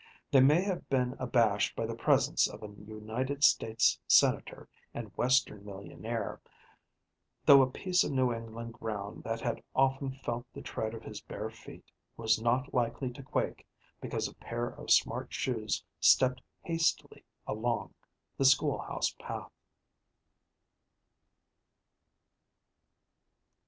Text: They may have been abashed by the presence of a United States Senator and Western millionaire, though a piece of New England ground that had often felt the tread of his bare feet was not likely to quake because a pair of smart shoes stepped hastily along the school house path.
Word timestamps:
They 0.31 0.39
may 0.39 0.63
have 0.63 0.89
been 0.89 1.13
abashed 1.19 1.75
by 1.75 1.85
the 1.85 1.93
presence 1.93 2.47
of 2.49 2.63
a 2.63 2.67
United 2.69 3.43
States 3.43 3.99
Senator 4.07 4.67
and 4.95 5.15
Western 5.15 5.63
millionaire, 5.63 6.41
though 7.45 7.61
a 7.61 7.69
piece 7.69 8.03
of 8.03 8.09
New 8.11 8.33
England 8.33 8.73
ground 8.73 9.23
that 9.25 9.41
had 9.41 9.61
often 9.75 10.13
felt 10.15 10.47
the 10.53 10.61
tread 10.63 10.95
of 10.95 11.03
his 11.03 11.21
bare 11.21 11.51
feet 11.51 11.85
was 12.17 12.41
not 12.41 12.73
likely 12.73 13.11
to 13.11 13.21
quake 13.21 13.67
because 14.01 14.27
a 14.27 14.33
pair 14.33 14.69
of 14.69 14.89
smart 14.89 15.31
shoes 15.35 15.83
stepped 15.99 16.41
hastily 16.63 17.23
along 17.45 17.93
the 18.39 18.45
school 18.45 18.79
house 18.79 19.13
path. 19.19 19.51